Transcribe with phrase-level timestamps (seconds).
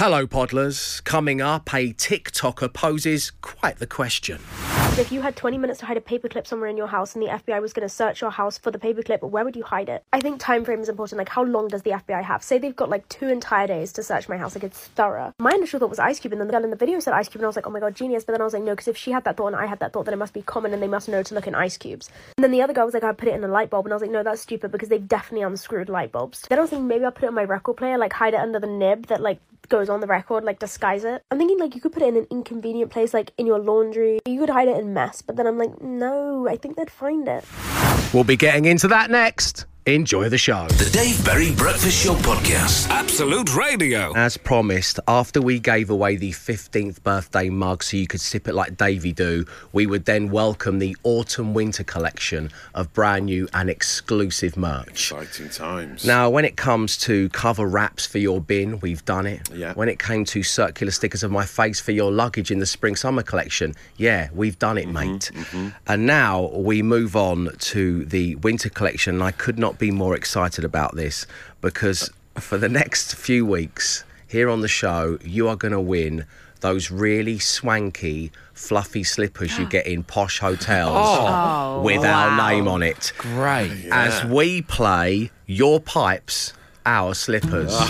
[0.00, 1.04] Hello, Podlers.
[1.04, 4.40] Coming up, a TikToker poses quite the question.
[4.98, 7.28] If you had 20 minutes to hide a paperclip somewhere in your house and the
[7.28, 10.02] FBI was going to search your house for the paperclip, where would you hide it?
[10.10, 11.18] I think time frame is important.
[11.18, 12.42] Like, how long does the FBI have?
[12.42, 14.54] Say they've got like two entire days to search my house.
[14.54, 15.34] Like, it's thorough.
[15.38, 17.28] My initial thought was Ice Cube, and then the girl in the video said Ice
[17.28, 18.24] Cube, and I was like, oh my god, genius.
[18.24, 19.80] But then I was like, no, because if she had that thought and I had
[19.80, 21.76] that thought, then it must be common and they must know to look in ice
[21.76, 22.08] cubes.
[22.38, 23.92] And then the other girl was like, I put it in a light bulb, and
[23.92, 26.46] I was like, no, that's stupid because they've definitely unscrewed light bulbs.
[26.48, 28.40] Then I was thinking maybe I'll put it on my record player, like hide it
[28.40, 31.22] under the nib that like goes on the record, like disguise it.
[31.30, 34.20] I'm thinking like you could put it in an inconvenient place, like in your laundry.
[34.26, 37.28] You could hide it in mess, but then I'm like, no, I think they'd find
[37.28, 37.44] it.
[38.12, 39.66] We'll be getting into that next.
[39.86, 40.68] Enjoy the show.
[40.68, 42.90] The Dave Berry Breakfast Show Podcast.
[42.90, 44.14] Absolute Radio.
[44.14, 48.52] As promised, after we gave away the 15th birthday mug so you could sip it
[48.52, 53.70] like Davy do, we would then welcome the autumn winter collection of brand new and
[53.70, 55.12] exclusive merch.
[55.12, 56.04] Exciting times.
[56.04, 59.48] Now, when it comes to cover wraps for your bin, we've done it.
[59.50, 59.72] Yeah.
[59.72, 62.96] When it came to circular stickers of my face for your luggage in the spring
[62.96, 65.30] summer collection, yeah, we've done it, mm-hmm, mate.
[65.32, 65.68] Mm-hmm.
[65.86, 69.14] And now we move on to the winter collection.
[69.14, 71.26] And I could not be more excited about this
[71.60, 76.24] because for the next few weeks here on the show, you are going to win
[76.60, 81.26] those really swanky, fluffy slippers you get in posh hotels oh.
[81.80, 83.12] Oh, with our name on it.
[83.18, 83.88] Great.
[83.90, 86.52] as we play your pipes,
[86.86, 87.74] our slippers.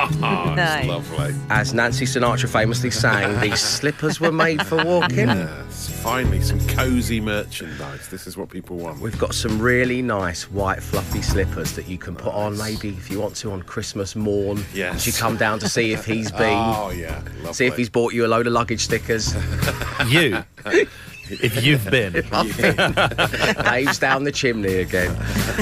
[0.00, 0.86] Oh, Nice.
[0.86, 1.34] lovely.
[1.50, 5.26] As Nancy Sinatra famously sang, these slippers were made for walking.
[5.28, 8.06] Yes, finally, some cosy merchandise.
[8.08, 9.00] This is what people want.
[9.00, 13.10] We've got some really nice white fluffy slippers that you can put on maybe if
[13.10, 14.64] you want to on Christmas morn.
[14.72, 14.94] Yes.
[14.96, 16.38] As you come down to see if he's been.
[16.78, 17.16] Oh, yeah.
[17.38, 17.52] Lovely.
[17.54, 19.34] See if he's bought you a load of luggage stickers.
[20.06, 20.44] You.
[21.30, 22.12] If you've been.
[22.12, 25.14] Dave's down the chimney again.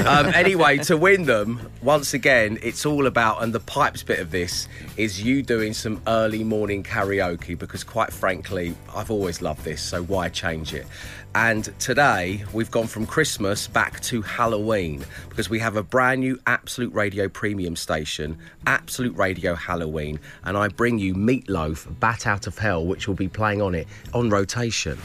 [0.05, 4.31] Um, anyway, to win them, once again, it's all about, and the pipes bit of
[4.31, 9.81] this is you doing some early morning karaoke because, quite frankly, I've always loved this,
[9.81, 10.87] so why change it?
[11.35, 16.39] And today, we've gone from Christmas back to Halloween because we have a brand new
[16.47, 22.47] Absolute Radio premium station, Absolute Radio Halloween, and I bring you Meat Loaf, Bat Out
[22.47, 24.97] of Hell, which will be playing on it on rotation.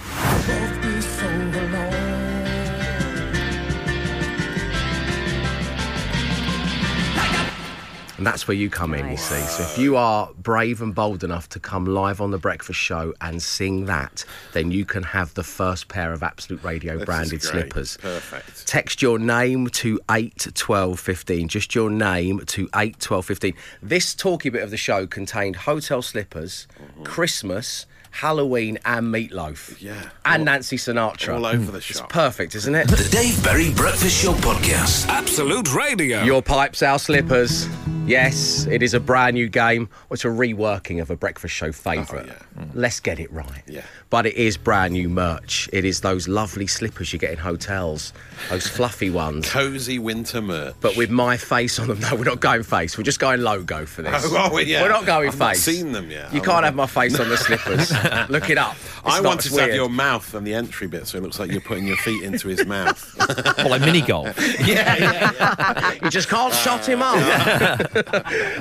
[8.22, 9.40] And that's where you come in, you see.
[9.40, 13.12] So if you are brave and bold enough to come live on the breakfast show
[13.20, 17.42] and sing that, then you can have the first pair of Absolute Radio This branded
[17.42, 17.96] slippers.
[17.96, 18.64] Perfect.
[18.68, 21.48] Text your name to 81215.
[21.48, 23.54] Just your name to 81215.
[23.82, 27.02] This talky bit of the show contained hotel slippers, mm-hmm.
[27.02, 29.80] Christmas, Halloween, and meatloaf.
[29.80, 30.10] Yeah.
[30.24, 31.34] And Nancy Sinatra.
[31.34, 32.08] all over the It's shop.
[32.10, 32.86] perfect, isn't it?
[32.88, 35.08] The Dave Berry Breakfast Show Podcast.
[35.08, 36.22] Absolute Radio.
[36.22, 37.66] Your pipes, our slippers.
[38.04, 39.88] Yes, it is a brand new game.
[40.10, 42.28] It's a reworking of a breakfast show favourite.
[42.28, 42.62] Oh, yeah.
[42.64, 42.66] Mm.
[42.66, 42.70] Mm.
[42.74, 43.62] Let's get it right.
[43.66, 43.82] Yeah.
[44.10, 45.70] But it is brand new merch.
[45.72, 48.12] It is those lovely slippers you get in hotels,
[48.50, 49.48] those fluffy ones.
[49.48, 50.74] Cozy winter merch.
[50.80, 52.00] But with my face on them.
[52.00, 52.98] No, we're not going face.
[52.98, 54.12] We're just going logo for this.
[54.34, 54.82] Oh, oh, yeah.
[54.82, 55.62] We're not going I've not face.
[55.62, 56.32] seen them yet.
[56.34, 56.66] You I can't oh.
[56.66, 57.92] have my face on the slippers.
[58.28, 58.74] Look it up.
[58.74, 61.22] It's I not- wanted it's to have your mouth and the entry bit so it
[61.22, 63.00] looks like you're putting your feet into his mouth.
[63.58, 64.36] Well, like mini golf.
[64.66, 65.92] Yeah.
[66.02, 67.16] You just can't shut him up.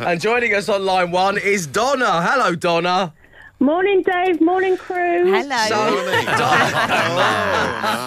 [0.05, 2.21] and joining us on line one is Donna.
[2.21, 3.13] Hello, Donna.
[3.61, 4.41] Morning, Dave.
[4.41, 4.95] Morning, crew.
[5.31, 5.65] Hello.
[5.67, 6.05] So, oh,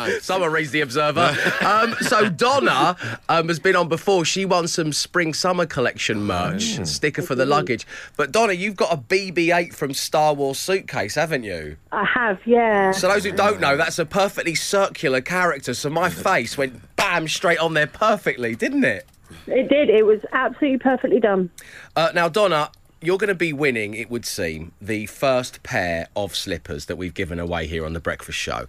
[0.09, 0.25] nice.
[0.25, 1.33] Someone reads the Observer.
[1.65, 2.97] Um, so Donna
[3.29, 4.25] um, has been on before.
[4.25, 6.85] She won some spring summer collection merch, Oh.
[6.85, 7.87] sticker for the luggage.
[8.17, 11.77] But Donna, you've got a BB-8 from Star Wars suitcase, haven't you?
[11.93, 12.91] I have, yeah.
[12.91, 15.73] So those who don't know, that's a perfectly circular character.
[15.75, 19.07] So my face went bam straight on there perfectly, didn't it?
[19.47, 19.89] It did.
[19.89, 21.51] It was absolutely perfectly done.
[21.95, 22.71] Uh, now, Donna,
[23.05, 27.15] you're going to be winning, it would seem, the first pair of slippers that we've
[27.15, 28.67] given away here on the Breakfast Show.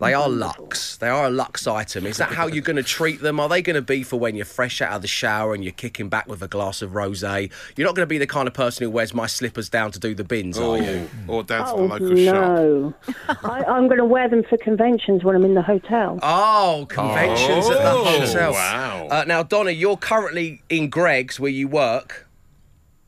[0.00, 0.96] They are Lux.
[0.98, 2.04] They are a Lux item.
[2.06, 3.40] Is that how you're going to treat them?
[3.40, 5.72] Are they going to be for when you're fresh out of the shower and you're
[5.72, 7.50] kicking back with a glass of rosé?
[7.76, 9.98] You're not going to be the kind of person who wears my slippers down to
[9.98, 11.08] do the bins, are you?
[11.28, 12.34] Oh, or down to the Oh, local shop.
[12.34, 12.94] no.
[13.44, 16.18] I, I'm going to wear them for conventions when I'm in the hotel.
[16.22, 18.52] Oh, conventions at the Oh, hotel.
[18.52, 19.08] wow.
[19.10, 22.25] Uh, now, Donna, you're currently in Greggs where you work.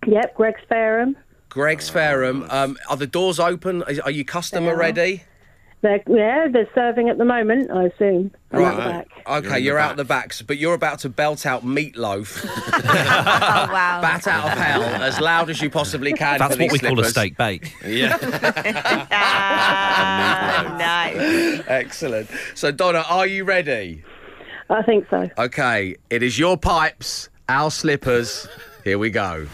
[0.06, 1.16] Yep, Greggs Fareham.
[1.48, 2.46] Greggs Fareham.
[2.50, 3.82] Um, are the doors open?
[3.84, 5.22] Are are you customer ready?
[5.80, 8.32] They're, yeah, they're serving at the moment, I assume.
[8.50, 9.08] I'm at the back.
[9.28, 12.44] Okay, You're in you're, the out the backs, but you're about to belt out meatloaf,
[12.48, 14.00] Oh, wow.
[14.02, 16.40] bat out of hell, as loud as you possibly can.
[16.40, 17.10] That's for what we these call a slippers.
[17.12, 17.74] steak bake.
[17.86, 18.16] Yeah.
[19.12, 21.62] Ah, nice.
[21.68, 22.28] Excellent.
[22.56, 24.02] So, Donna, are you ready?
[24.70, 25.28] I think so.
[25.38, 28.48] Okay, it is your pipes, our slippers.
[28.88, 29.46] Here we go.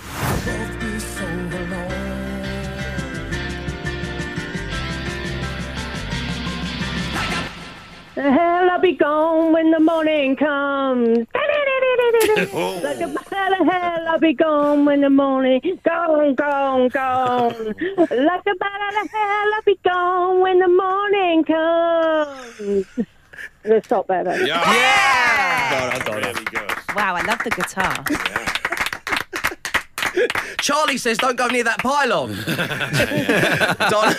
[8.15, 11.27] The hell I'll be gone when the morning comes.
[12.55, 17.75] Like a hell, the hell I'll be gone when the morning gone, gone, gone.
[17.97, 22.87] like a hell, the hell I'll be gone when the morning comes.
[23.65, 24.47] Let's stop there then.
[24.47, 25.73] Yeah, yeah.
[25.73, 26.05] yeah.
[26.05, 26.71] God, really good.
[26.95, 28.05] Wow, I love the guitar.
[28.09, 28.54] Yeah.
[30.61, 32.35] Charlie says, "Don't go near that pylon."
[33.91, 34.17] Donna,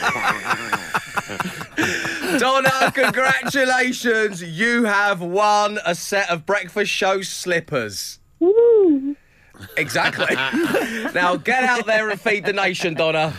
[2.40, 4.44] Donna, congratulations!
[4.44, 8.20] You have won a set of breakfast show slippers.
[8.40, 9.16] Woo.
[9.78, 10.36] Exactly.
[11.14, 13.34] now get out there and feed the nation, Donna.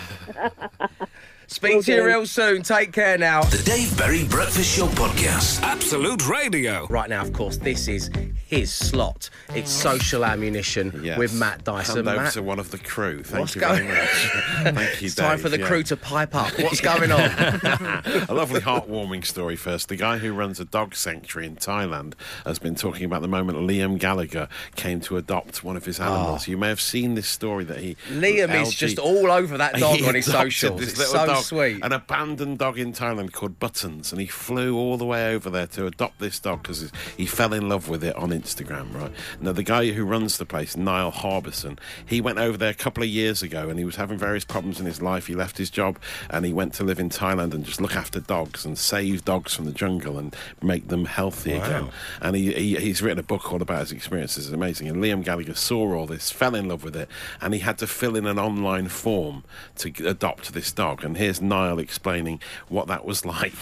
[1.56, 2.05] Speak to you do.
[2.05, 2.62] real soon.
[2.62, 3.43] Take care now.
[3.44, 5.62] The Dave Berry Breakfast Show Podcast.
[5.62, 6.87] Absolute Radio.
[6.88, 8.11] Right now, of course, this is
[8.47, 9.31] his slot.
[9.55, 11.17] It's social ammunition Yes.
[11.19, 11.97] with Matt Dyson.
[11.97, 13.23] Hand over Matt, to one of the crew.
[13.23, 14.08] Thank What's you going- very much.
[14.75, 15.41] Thank you, it's time Dave.
[15.41, 15.67] for the Yeah.
[15.67, 16.53] crew to pipe up.
[16.61, 17.20] What's going on?
[17.20, 19.88] a lovely heartwarming story first.
[19.88, 22.12] The guy who runs a dog sanctuary in Thailand
[22.44, 26.47] has been talking about the moment Liam Gallagher came to adopt one of his animals.
[26.49, 28.12] You may have seen this story that he Ah.
[28.12, 30.81] Liam is LG just all over that dog He on his adopted socials.
[30.81, 31.84] this It's little so dog, sweet.
[31.84, 35.66] An abandoned dog in Thailand called Buttons, and he flew all the way over there
[35.69, 38.94] to adopt this dog because he fell in love with it on Instagram.
[38.94, 42.75] Right now, the guy who runs the place, Niall Harbison, he went over there a
[42.75, 45.26] couple of years ago, and he was having various problems in his life.
[45.26, 45.98] He left his job,
[46.31, 49.54] and he went to live in Thailand and just look after dogs and save dogs
[49.54, 51.88] from the jungle and make them healthy again.
[52.20, 54.46] And he, he he's written a book all about his experiences.
[54.46, 54.88] It's amazing.
[54.88, 57.08] And Liam Gallagher saw all this, fell in love with it,
[57.40, 59.44] and he had to fill in an online form
[59.76, 61.04] to adopt this dog.
[61.04, 63.52] And here's Niall explaining what that was like.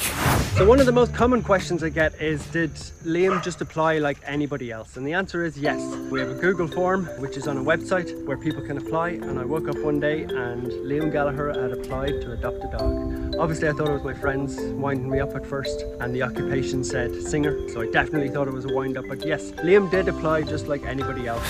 [0.58, 2.74] So one of the most common questions I get is, did
[3.06, 4.98] Liam just apply like anybody else?
[4.98, 5.80] And the answer is yes.
[6.10, 9.10] We have a Google form, which is on a website where people can apply.
[9.12, 13.34] And I woke up one day and Liam Gallagher had applied to adopt a dog.
[13.38, 16.84] Obviously, I thought it was my friends winding me up at first, and the occupation
[16.84, 17.66] said singer.
[17.70, 19.06] So I definitely thought it was a wind up.
[19.08, 21.42] But yes, Liam did apply just like anybody else.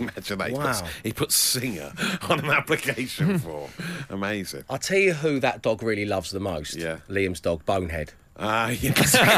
[0.00, 0.48] Imagine that.
[0.48, 0.66] He, Wow.
[0.66, 1.92] puts, he puts singer
[2.28, 3.70] on an application form.
[4.10, 4.64] Amazing.
[4.68, 6.74] I'll tell you who that dog really loves the most.
[6.74, 7.00] Yeah.
[7.08, 8.12] Liam's dog, Bonehead.
[8.36, 9.30] Ah, yes, of course.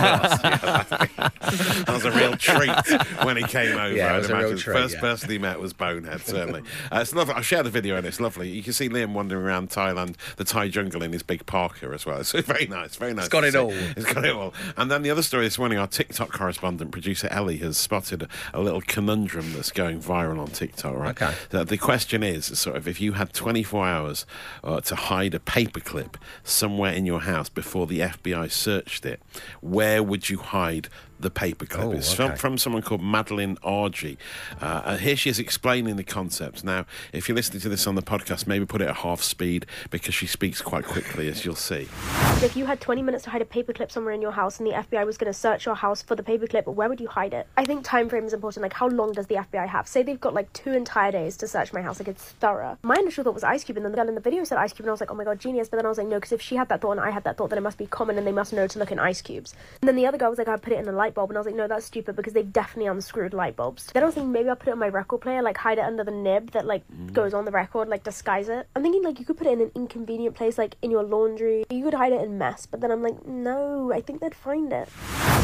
[0.43, 0.85] Yeah,
[1.85, 2.71] that was a real treat
[3.25, 3.95] when he came over.
[3.95, 4.59] Yeah, it I'd was a real imagine.
[4.59, 5.01] treat, First yeah.
[5.01, 6.63] person he met was Bonehead, certainly.
[6.93, 7.35] uh, it's lovely.
[7.35, 8.49] I'll share the video and it's lovely.
[8.49, 12.07] You can see Liam wandering around Thailand, the Thai jungle in his big parka as
[12.07, 12.17] well.
[12.27, 13.27] It's very nice, very nice.
[13.27, 13.59] It's got it see.
[13.59, 13.71] all.
[13.71, 14.53] It's got it all.
[14.77, 18.29] And then the other story this morning, our TikTok correspondent, producer Ellie, has spotted a,
[18.55, 21.11] a little conundrum that's going viral on TikTok, right?
[21.23, 21.35] Okay.
[21.51, 24.27] The, the question is sort of if you had 24 hours
[24.65, 28.51] uh, to hide a paperclip somewhere in your house before the FBI
[29.07, 29.21] it,
[29.61, 30.89] where would you hide
[31.19, 31.85] the paperclip?
[31.85, 32.37] Oh, it's from, okay.
[32.37, 34.19] from someone called Madeline Argy.
[34.61, 36.65] Uh, here she is explaining the concept.
[36.65, 39.67] Now, if you're listening to this on the podcast, maybe put it at half speed
[39.91, 41.89] because she speaks quite quickly, as you'll see.
[42.43, 44.73] If you had 20 minutes to hide a paperclip somewhere in your house and the
[44.73, 47.47] FBI was going to search your house for the paperclip, where would you hide it?
[47.57, 48.63] I think time frame is important.
[48.63, 49.89] Like, how long does the FBI have?
[49.89, 52.01] Say they've got like two entire days to search my house.
[52.01, 52.79] Like, it's thorough.
[52.83, 54.73] My initial thought was Ice Cube, and then the girl in the video said Ice
[54.73, 55.69] Cube, and I was like, oh my god, genius.
[55.69, 57.25] But then I was like, no, because if she had that thought and I had
[57.25, 59.23] that thought, then it must be common, and they must know to look in ice
[59.23, 59.55] cubes.
[59.81, 61.37] And then the other guy was like, I put it in a light bulb, and
[61.37, 63.87] I was like, no, that's stupid because they've definitely unscrewed light bulbs.
[63.93, 65.85] Then I was thinking maybe I'll put it on my record player, like hide it
[65.85, 66.83] under the nib that like
[67.13, 68.67] goes on the record, like disguise it.
[68.77, 71.65] I'm thinking like you could put it in an inconvenient place, like in your laundry.
[71.71, 74.73] You could hide it in mess, but then I'm like, no, I think they'd find
[74.73, 74.89] it.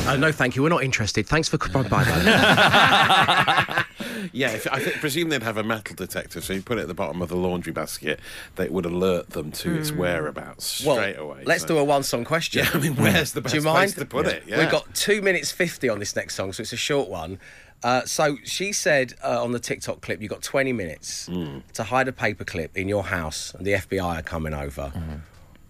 [0.07, 0.63] Uh, no, thank you.
[0.63, 1.27] We're not interested.
[1.27, 1.59] Thanks for.
[1.59, 3.85] Bye bye.
[4.33, 6.89] Yeah, if, I think, presume they'd have a metal detector, so you put it at
[6.89, 8.21] the bottom of the laundry basket,
[8.57, 11.43] that would alert them to its whereabouts well, straight away.
[11.45, 12.65] let's so- do a one song question.
[12.65, 13.95] Yeah, I mean, where's the Do best you place mind?
[13.95, 14.45] to put it?
[14.47, 14.59] Yeah.
[14.59, 17.39] We've got two minutes 50 on this next song, so it's a short one.
[17.85, 21.59] Uh, so she said uh, on the TikTok clip, you've got 20 minutes Hmm.
[21.75, 24.89] to hide a paperclip in your house, and the FBI are coming over.
[24.91, 25.15] Hmm.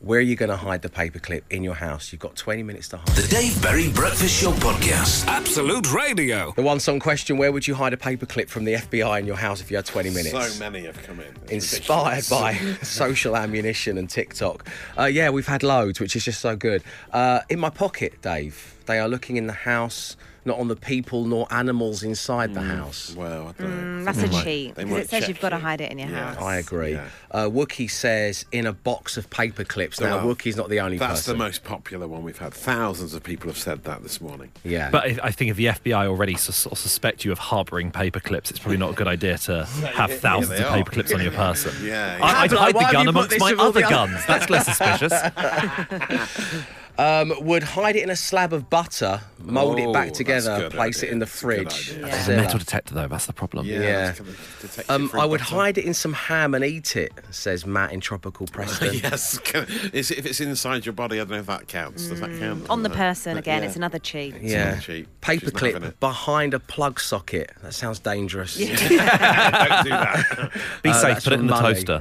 [0.04, 2.10] Where are you going to hide the paperclip in your house?
[2.10, 3.06] You've got 20 minutes to hide.
[3.14, 5.28] The Dave Berry Breakfast Show Podcast.
[5.28, 6.52] Absolute Radio.
[6.56, 9.36] The one song question Where would you hide a paperclip from the FBI in your
[9.36, 10.32] house if you had 20 minutes?
[10.32, 11.32] So many have come in.
[11.44, 12.28] It's Inspired ridiculous.
[12.28, 14.68] by social ammunition and TikTok.
[14.98, 16.82] Uh, yeah, we've had loads, which is just so good.
[17.12, 21.24] Uh, in my pocket, Dave, they are looking in the house, not on the people
[21.24, 23.14] nor animals inside the house.
[23.16, 24.04] Well, I don't know.
[24.04, 26.34] That's a might- cheat because it says you've got to hide it in your Yeah.
[26.34, 26.42] house.
[26.42, 26.92] I agree.
[26.92, 27.04] Yeah.
[27.30, 30.00] Uh, Wookie says in a box of paper clips.
[30.00, 31.08] Now, Now, Wookie's not the only person.
[31.08, 31.38] That's person.
[31.38, 32.52] the most popular one we've had.
[32.52, 34.50] Thousands of people have said that this morning.
[34.64, 34.90] Yeah.
[34.90, 37.90] But I I think if the FBI already sus- sort of suspect you of harbouring
[37.92, 40.76] paper clips, it's probably not a good idea to have thousands they of are.
[40.76, 41.72] paper clips on your person.
[41.84, 42.24] Yeah, yeah.
[42.24, 44.26] I, I'd hide why the gun amongst my with all the other other- guns.
[44.26, 45.12] That's less suspicious.
[47.02, 50.72] Um, would hide it in a slab of butter, mould it Oh, back together, good
[50.72, 51.90] place it in the That's a good fridge.
[51.90, 52.06] idea.
[52.06, 53.08] There's a metal detector though.
[53.08, 53.66] That's the problem.
[53.66, 53.80] Yeah.
[53.80, 54.14] Yeah.
[54.60, 55.54] that's gonna Um, I would butter.
[55.56, 58.94] hide it in some ham and eat it, says Matt in Tropical Preston.
[58.94, 59.38] yes.
[59.38, 62.06] Can- is- If it's inside your body, I don't know if that counts.
[62.06, 62.64] Does that count?
[62.64, 62.70] Mm.
[62.70, 62.94] On the No.
[62.94, 63.66] person But again, yeah.
[63.68, 64.34] it's another cheat.
[64.36, 64.74] It's Yeah.
[64.74, 65.08] not cheap.
[65.28, 67.50] She's not having Paperclip behind a plug socket.
[67.62, 68.56] That sounds dangerous.
[68.58, 70.50] Don't do that.
[70.82, 71.24] Be Uh, safe.
[71.24, 72.00] Put it from in the toaster.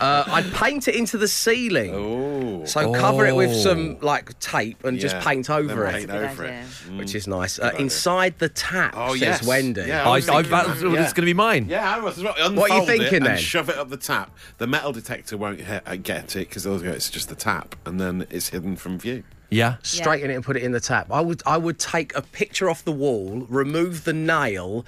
[0.00, 1.94] Uh, I'd paint it into the ceiling.
[1.94, 2.64] Oh.
[2.64, 3.54] So cover it with Oh.
[3.54, 6.60] some like tape and just Yeah, paint then over it, paint over idea.
[6.88, 6.96] it.
[6.98, 7.58] which is nice.
[7.58, 9.46] Uh, inside the tap, Oh, says yes.
[9.46, 9.82] Wendy.
[9.82, 10.48] Yeah, I, was I, that's
[10.80, 11.02] that, well, yeah.
[11.04, 11.66] it's going to be mine.
[11.68, 12.34] Yeah, I was as well.
[12.54, 13.38] What are you thinking and then?
[13.38, 14.36] Shove it up the tap.
[14.58, 17.74] The metal detector won't he- uh, get it because they'll go, it's just the tap,
[17.86, 19.24] and then it's hidden from view.
[19.50, 19.76] Yeah.
[19.82, 21.10] Straighten it and put it in the tap.
[21.10, 24.86] I would I would take a picture off the wall, remove the nail.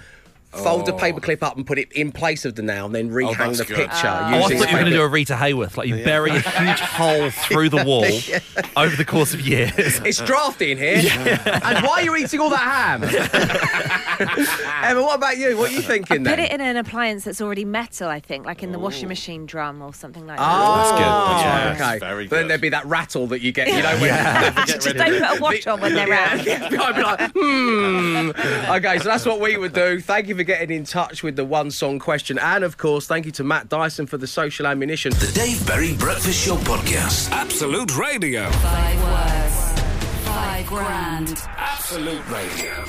[0.52, 3.38] Fold the paperclip up and put it in place of the nail, and then rehang
[3.38, 3.76] that's the good.
[3.76, 4.06] picture.
[4.06, 5.76] Oh, I thought you were going to do a Rita Hayworth.
[5.78, 8.04] Like you bury a huge hole through the wall
[8.76, 9.72] over the course of years.
[10.04, 11.02] It's drafty in here.
[11.64, 13.02] And why are you eating all that ham?
[14.84, 15.56] Emma, what about you?
[15.56, 16.34] What are you thinking then?
[16.36, 19.46] Put it in an appliance that's already metal, I think, like in the washing machine
[19.46, 20.46] drum or something like that.
[20.46, 21.96] Oh, That's good, that's right.
[21.96, 21.98] okay.
[22.00, 22.50] Very But then good.
[22.50, 24.64] there'd be that rattle that you get, you know, when that.
[24.66, 26.44] Just don't put a watch on when they're out.
[26.44, 28.70] yeah, I'd be like, hmm.
[28.72, 30.00] Okay, so that's what we would do.
[30.00, 32.38] Thank you for getting in touch with the one song question.
[32.38, 35.12] And of course, thank you to Matt Dyson for the social ammunition.
[35.12, 37.30] The Dave Berry Breakfast Show Podcast.
[37.30, 38.50] Absolute Radio.
[38.50, 40.26] Five words.
[40.26, 41.42] Five grand.
[41.56, 42.84] Absolute Radio.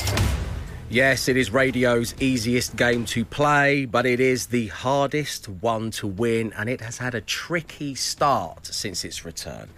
[0.90, 6.06] Yes, it is radio's easiest game to play, but it is the hardest one to
[6.06, 9.70] win, and it has had a tricky start since its return.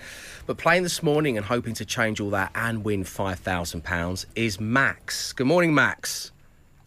[0.45, 5.31] But playing this morning and hoping to change all that and win £5,000 is Max.
[5.31, 6.33] Good morning, Max.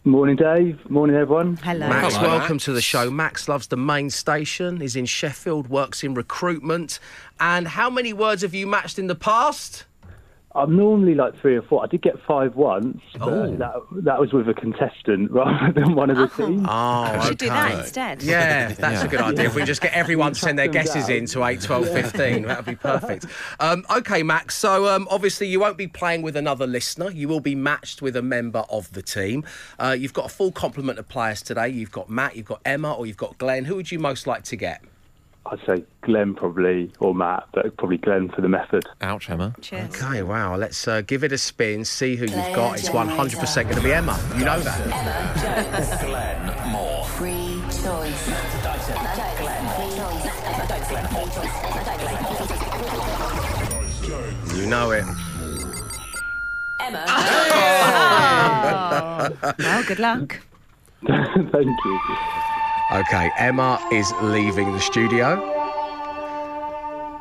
[0.05, 0.89] Morning, Dave.
[0.89, 1.57] Morning, everyone.
[1.57, 1.89] Hello.
[1.89, 2.63] Max, Hello, welcome Max.
[2.65, 3.11] to the show.
[3.11, 6.99] Max loves the main station, is in Sheffield, works in recruitment.
[7.39, 9.83] And how many words have you matched in the past?
[10.55, 11.83] I'm normally like three or four.
[11.83, 13.55] I did get five once, but Oh.
[13.57, 16.65] that, that was with a contestant rather than one of the teams.
[16.67, 18.23] Oh, We should do that instead.
[18.23, 19.45] Yeah, that's a good idea.
[19.45, 21.17] If we just get everyone to send their guesses down.
[21.17, 23.27] in to 8, 12, 15, that would be perfect.
[23.59, 24.55] Um, okay, Max.
[24.55, 27.11] So um, obviously you won't be playing with another listener.
[27.11, 29.43] You will be matched with a member of the team.
[29.77, 31.69] Uh, you've got a full complement of players today.
[31.69, 33.65] You've got Matt, you've got Emma, or you've got Glenn.
[33.65, 34.83] Who would you most like to get?
[35.51, 38.83] I'd say Glenn probably, or Matt, but probably Glenn for the method.
[39.01, 39.55] Ouch, Emma.
[39.61, 39.95] Cheers.
[39.95, 40.55] Okay, wow.
[40.55, 42.77] Let's uh, give it a spin, see who you've got.
[42.77, 44.19] It's 100% going to be Emma.
[44.37, 44.79] You know that.
[45.47, 47.05] Emma Glenn Moore.
[47.05, 48.27] Free choice.
[54.55, 55.05] You know it.
[56.79, 57.05] Emma.
[59.59, 60.39] Well, good luck.
[61.07, 61.53] Thank
[61.85, 61.99] you.
[62.91, 65.37] Okay, Emma is leaving the studio.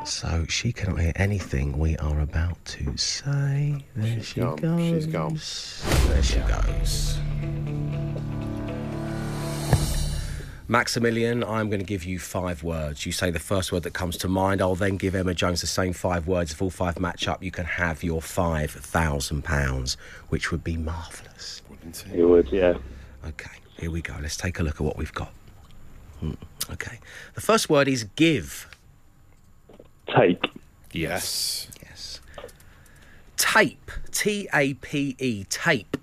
[0.03, 3.85] So she cannot hear anything we are about to say.
[3.95, 4.57] There she gone.
[4.57, 4.81] goes.
[4.81, 5.39] She's gone.
[6.09, 7.19] There she goes.
[10.69, 13.05] Maximilian, I'm going to give you five words.
[13.05, 14.63] You say the first word that comes to mind.
[14.63, 16.53] I'll then give Emma Jones the same five words.
[16.53, 19.97] If all five match up, you can have your £5,000,
[20.31, 21.61] which would be marvellous.
[21.69, 22.21] Wouldn't it?
[22.21, 22.79] It would, yeah.
[23.27, 24.15] Okay, here we go.
[24.19, 25.31] Let's take a look at what we've got.
[26.21, 26.33] Hmm,
[26.73, 26.99] Okay.
[27.35, 28.69] The first word is give.
[30.15, 30.45] Take.
[30.93, 31.69] Yes.
[31.83, 32.21] Yes.
[33.37, 33.91] Tape.
[34.11, 35.45] T A P E.
[35.45, 35.97] Tape.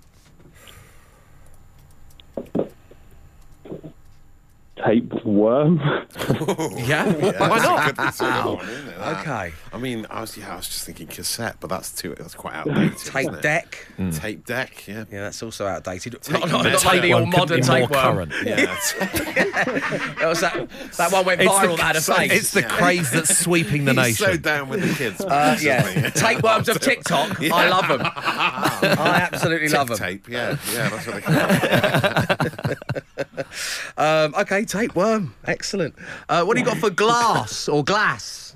[4.86, 5.80] Tapeworm.
[6.76, 7.12] Yeah.
[7.38, 7.96] Why not?
[7.96, 9.20] That's a good one, isn't it, that?
[9.20, 9.52] Okay.
[9.72, 12.54] I mean, I was yeah, I was just thinking cassette, but that's too that's quite
[12.54, 12.96] outdated.
[12.98, 13.42] Tape isn't it?
[13.42, 13.86] deck.
[14.12, 15.04] Tape deck, yeah.
[15.10, 16.20] Yeah, that's also outdated.
[16.22, 18.30] Tape not not, not like the One couldn't modern be more tapeworm.
[18.30, 18.32] current.
[18.46, 18.76] Yeah.
[20.16, 20.68] That was that.
[20.96, 21.70] That one went It's viral.
[21.72, 22.32] the- that had a face.
[22.32, 24.26] It's the craze that's sweeping the He's nation.
[24.26, 25.20] so down with the kids.
[25.20, 26.10] Uh, yeah, isn't he?
[26.12, 27.40] tapeworms of TikTok.
[27.42, 28.00] I love them.
[28.02, 29.98] I absolutely love them.
[29.98, 32.78] tape, yeah, yeah, that's what they call it.
[33.96, 35.34] Um, okay, tapeworm.
[35.46, 35.94] Excellent.
[36.28, 38.54] Uh, what do you got for glass or glass?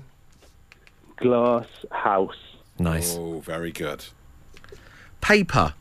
[1.17, 2.35] Glass house.
[2.79, 3.15] Nice.
[3.17, 4.05] Oh, very good.
[5.21, 5.73] Paper.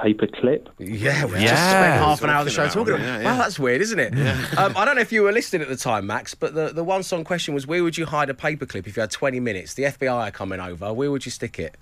[0.00, 0.70] Paper clip.
[0.78, 1.70] Yeah, we just Yeah.
[1.70, 3.22] spent half an hour of the show Talking talking about about it, it.
[3.24, 4.14] yeah, Wow, that's weird, isn't it?
[4.58, 6.82] Um, I don't know if you were listening at the time, Max, but the, the
[6.82, 9.74] one song question was where would you hide a paperclip if you had 20 minutes?
[9.74, 10.90] The FBI are coming over.
[10.94, 11.76] Where would you stick it?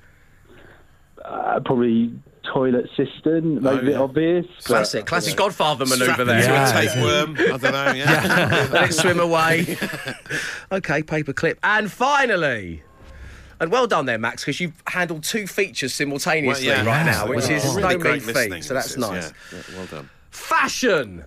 [1.24, 2.12] Uh, probably
[2.52, 3.62] toilet cistern.
[3.62, 3.98] Maybe oh, a bit yeah.
[4.00, 4.46] obvious.
[4.56, 6.36] but- Classic, classic Godfather manoeuvre there.
[6.38, 6.68] into Yeah.
[6.68, 7.36] a tapeworm.
[7.38, 7.92] I don't know.
[7.92, 8.68] Yeah.
[8.72, 9.60] Let it swim away.
[10.72, 11.56] okay, paperclip.
[11.62, 12.82] And finally,
[13.60, 16.90] and well done there, Max, because you've handled two features simultaneously Well, yeah.
[16.90, 18.64] right now, which Well, is really no great mean feat.
[18.64, 19.32] So that's is, nice.
[19.52, 19.58] yeah.
[19.70, 20.10] Yeah, well done.
[20.30, 21.24] Fashion.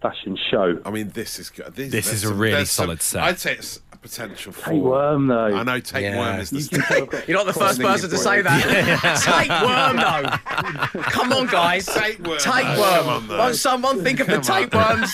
[0.00, 0.80] fashion show.
[0.84, 1.74] I mean, this is good.
[1.74, 3.22] This, This is a really some- solid set.
[3.22, 4.70] I'd say it's a potential for.
[4.70, 5.56] Tapeworm, though.
[5.56, 6.40] I know tapeworm Yeah.
[6.40, 6.60] is the.
[6.60, 9.24] You can tell I've got You're not the first person to singing say voice.
[9.24, 11.00] take worm though.
[11.02, 11.86] Come on, guys.
[11.86, 12.38] Take worm.
[12.38, 13.38] Come on, though.
[13.38, 15.12] Won't someone think of the take worms?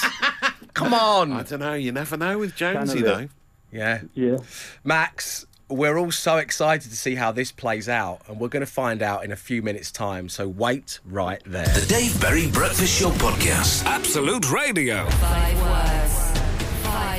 [0.75, 1.33] Come on.
[1.33, 1.75] I don't know.
[1.75, 3.29] You never know with Jonesy though.
[3.71, 4.03] Yeah.
[4.15, 4.37] Yeah.
[4.85, 8.71] Max, we're all so excited to see how this plays out, and we're going to
[8.71, 10.29] find out in a few minutes' time.
[10.29, 11.67] So wait right there.
[11.67, 13.85] The Dave Berry Breakfast Show Podcast.
[13.87, 15.07] Absolute Radio.
[15.09, 16.02] Five words.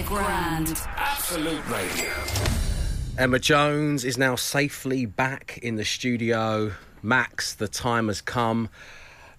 [0.03, 0.81] Five grand.
[0.98, 2.12] Absolute Radio.
[3.17, 6.74] Emma Jones is now safely back in the studio.
[7.01, 8.69] Max, the time has come.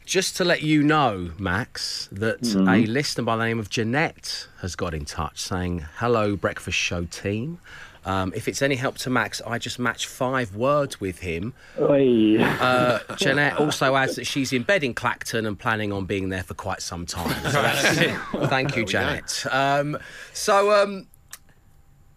[0.07, 2.69] Just to let you know, Max, that mm-hmm.
[2.69, 7.05] a listener by the name of Jeanette has got in touch saying, Hello, Breakfast Show
[7.05, 7.59] team.
[8.05, 11.55] Um, if it's any help to Max, I just match five words with him.
[11.81, 12.39] Oi.
[12.39, 16.43] Uh, Jeanette also adds that she's in bed in Clacton and planning on being there
[16.43, 17.35] for quite some time.
[17.45, 17.99] So that's,
[18.51, 19.47] thank you, Janet.
[19.51, 19.99] Um,
[20.33, 21.07] so um,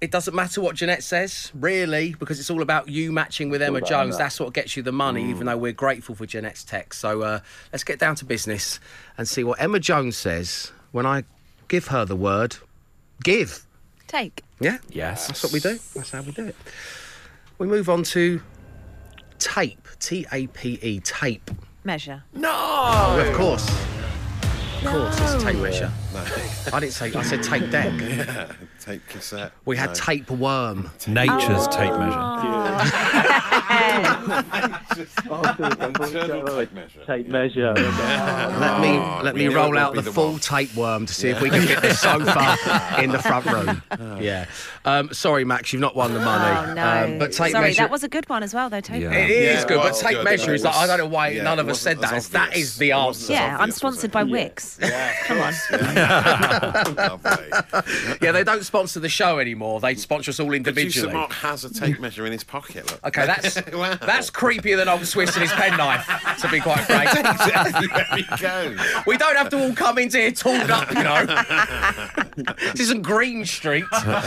[0.02, 3.82] it doesn't matter what Jeanette says, really, because it's all about you matching with Emma
[3.82, 4.16] Jones.
[4.16, 4.24] Emma.
[4.24, 7.00] That's what gets you the money, even though we're grateful for Jeanette's text.
[7.00, 7.40] So uh,
[7.72, 8.80] let's get down to business
[9.18, 11.24] and see what Emma Jones says when I
[11.68, 12.58] give her the word
[13.24, 13.67] give.
[14.08, 14.44] Take.
[14.60, 14.78] Yeah?
[14.90, 15.28] Yes.
[15.28, 15.78] That's what we do.
[15.94, 16.56] That's how we do it.
[17.58, 18.42] We move on to
[19.40, 19.88] tape.
[20.00, 21.52] T A P E, tape.
[21.84, 22.24] Measure.
[22.44, 23.68] Oh, of course.
[23.68, 25.92] Of course, it's tape measure.
[26.74, 27.94] I didn't say, I said tape deck.
[28.18, 28.52] Yeah.
[28.80, 29.52] Tape cassette.
[29.66, 29.94] We had No.
[29.96, 30.90] tape worm.
[31.08, 32.38] Nature's tape measure.
[34.98, 37.06] Internal tape measure.
[37.06, 37.74] Tape measure.
[37.78, 40.40] Let me let we me roll out the the full one.
[40.40, 43.82] tapeworm to see if we can get the sofa in the front room.
[44.22, 44.46] Yeah.
[44.86, 46.70] Um, sorry, Max, you've not won the money.
[46.72, 47.04] Oh no!
[47.14, 47.82] Um, but tape Sorry, measure.
[47.82, 48.80] that was a good one as well, though.
[48.80, 49.02] Tape.
[49.02, 49.12] Yeah.
[49.12, 50.24] It is Yeah, good, well, but tape good.
[50.24, 52.14] measure is like I don't know why yeah, none of us said that.
[52.14, 52.68] as It's- That obvious.
[52.70, 53.34] is the answer.
[53.34, 54.78] Yeah, I'm sponsored by Wix.
[54.82, 55.54] Yeah, Come on.
[56.10, 56.96] On.
[56.96, 58.18] Lovely.
[58.22, 59.80] Yeah, they don't sponsor the show anymore.
[59.80, 61.14] They sponsor us all Producer individually.
[61.14, 62.90] Mark has a tape measure in his pocket.
[62.92, 63.06] Look.
[63.08, 63.96] Okay, that's Wow.
[63.96, 66.08] that's creepier than old Swiss and his penknife.
[66.42, 68.76] To be quite frank, there we go.
[69.06, 71.26] we don't have to all come into here tooled up, you know.
[72.74, 73.86] this isn't Green Street.
[73.92, 74.22] Uh,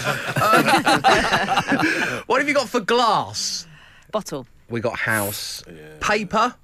[2.27, 3.67] what have you got for glass?
[4.13, 4.47] Bottle.
[4.69, 5.63] We got house,
[6.01, 6.55] paper.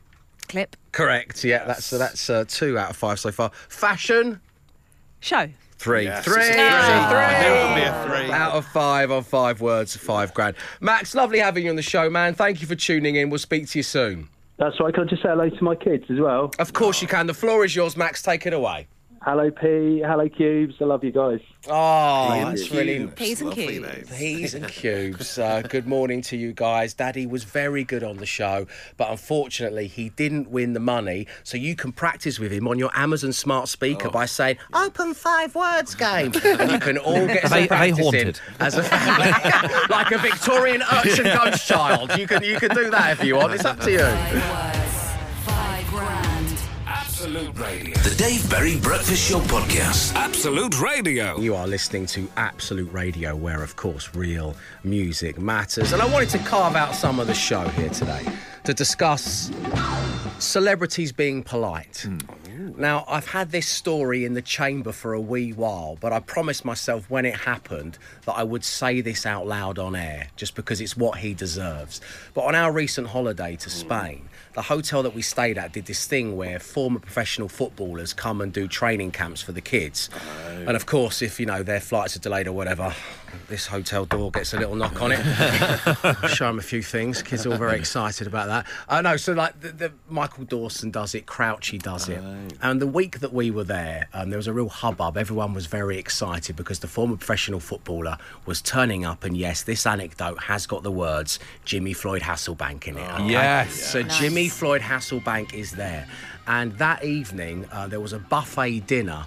[0.49, 0.77] Clip.
[0.93, 1.43] Correct.
[1.45, 3.51] Yeah, that's so that's uh, two out of five so far.
[3.69, 4.41] Fashion.
[5.21, 5.49] Show.
[5.79, 6.05] Three.
[6.05, 6.35] Yes, three.
[6.37, 6.61] it's a three.
[6.61, 7.19] three.
[7.19, 8.33] I knew it would be a three.
[8.33, 10.57] Out of five on five words, five grand.
[10.81, 12.35] Max, lovely having you on the show, man.
[12.35, 13.29] Thank you for tuning in.
[13.31, 14.29] We'll speak to you soon.
[14.59, 14.93] That's right.
[14.95, 16.51] Can I just say hello to my kids as well?
[16.59, 17.27] Of course you can.
[17.27, 18.23] The floor is yours, Max.
[18.23, 18.89] Take it away.
[19.27, 20.01] Hello, P.
[20.07, 20.77] Hello, Cubes.
[20.81, 21.41] I love you guys.
[21.69, 23.15] Oh, Peas that's really cubes.
[23.17, 23.87] Peas and Lovely cubes.
[23.97, 24.11] names.
[24.17, 25.37] Peas and cubes.
[25.39, 26.95] Uh, good morning to you guys.
[26.95, 31.27] Daddy was very good on the show, but unfortunately, he didn't win the money.
[31.43, 35.57] So you can practice with him on your Amazon smart speaker by saying "Open five
[35.57, 38.41] words game," and you can all get Are some they- they practice in haunted?
[38.61, 39.31] as a family,
[39.91, 42.17] like a Victorian urchin ghost child.
[42.17, 43.55] You can you can do that if you want.
[43.55, 44.76] It's up to you.
[47.37, 47.94] Absolute Radio.
[47.96, 50.14] The Dave Berry Breakfast Show Podcast.
[50.14, 51.38] Absolute Radio.
[51.38, 55.92] You are listening to Absolute Radio, where, of course, real music matters.
[55.92, 58.25] And I wanted to carve out some of the show here today
[58.64, 59.51] to discuss
[60.38, 62.07] celebrities being polite.
[62.09, 62.81] Hmm.
[62.81, 66.64] Now, I've had this story in the chamber for a wee while, but I promised
[66.64, 70.81] myself when it happened that I would say this out loud on air, just because
[70.81, 72.01] it's what he deserves.
[72.33, 73.77] But on our recent holiday to hmm.
[73.77, 78.40] Spain, the hotel that we stayed at did this thing where former professional footballers come
[78.40, 80.09] and do training camps for the kids.
[80.49, 82.95] And of course, if you know their flights are delayed or whatever,
[83.49, 85.23] this hotel door gets a little knock on it.
[86.31, 87.21] Show them a few things.
[87.21, 88.66] Kids are all very excited about that.
[88.88, 89.19] I know.
[89.19, 92.23] So like, the, the Michael Dawson does it, Crouchy does it,
[92.62, 95.19] and the week that we were there, um, there was a real hubbub.
[95.19, 98.16] Everyone was very excited because the former professional footballer
[98.47, 102.97] was turning up, and yes, this anecdote has got the words Jimmy Floyd Hasselbaink in
[102.97, 103.11] it.
[103.11, 103.27] okay?
[103.27, 103.75] Yes.
[103.75, 106.07] So Jimmy Floyd Hasselbaink is there,
[106.47, 109.27] and that evening uh, there was a buffet dinner.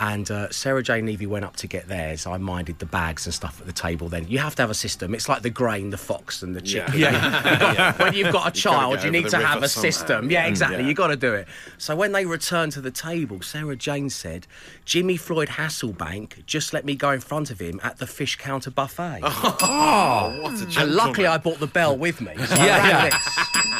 [0.00, 2.26] And uh, Sarah Jane Levy went up to get theirs.
[2.26, 4.08] I minded the bags and stuff at the table.
[4.08, 5.14] Then you have to have a system.
[5.14, 6.98] It's like the grain, the fox, and the chicken.
[6.98, 7.92] Yeah.
[8.02, 10.30] when you've got a child, get you need to have a system.
[10.30, 10.78] Yeah, Mm, exactly.
[10.82, 10.88] yeah.
[10.88, 11.46] You got to do it.
[11.78, 14.46] So when they returned to the table, Sarah Jane said,
[14.84, 18.70] "Jimmy Floyd Hasselbaink just let me go in front of him at the fish counter
[18.70, 19.20] buffet."
[19.76, 21.26] Oh, what a and luckily.
[21.26, 22.34] I brought the bell with me.
[22.36, 23.18] So Yeah, yeah.